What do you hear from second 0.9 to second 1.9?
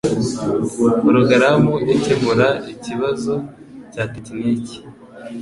Porogaramu